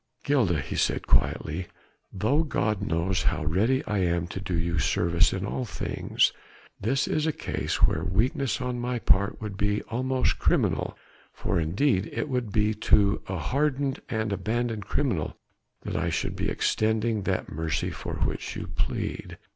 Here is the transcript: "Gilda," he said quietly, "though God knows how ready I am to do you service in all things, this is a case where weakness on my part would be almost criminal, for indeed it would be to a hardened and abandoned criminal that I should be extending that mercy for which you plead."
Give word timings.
"Gilda," 0.23 0.59
he 0.61 0.75
said 0.75 1.05
quietly, 1.05 1.67
"though 2.11 2.41
God 2.41 2.81
knows 2.81 3.21
how 3.21 3.43
ready 3.45 3.85
I 3.85 3.99
am 3.99 4.25
to 4.29 4.39
do 4.39 4.57
you 4.57 4.79
service 4.79 5.31
in 5.31 5.45
all 5.45 5.63
things, 5.63 6.33
this 6.79 7.07
is 7.07 7.27
a 7.27 7.31
case 7.31 7.83
where 7.83 8.03
weakness 8.03 8.59
on 8.59 8.79
my 8.79 8.97
part 8.97 9.39
would 9.39 9.57
be 9.57 9.83
almost 9.89 10.39
criminal, 10.39 10.97
for 11.31 11.59
indeed 11.59 12.09
it 12.11 12.29
would 12.29 12.51
be 12.51 12.73
to 12.73 13.21
a 13.27 13.37
hardened 13.37 14.01
and 14.09 14.33
abandoned 14.33 14.87
criminal 14.87 15.37
that 15.83 15.95
I 15.95 16.09
should 16.09 16.35
be 16.35 16.49
extending 16.49 17.21
that 17.25 17.51
mercy 17.51 17.91
for 17.91 18.15
which 18.15 18.55
you 18.55 18.65
plead." 18.69 19.37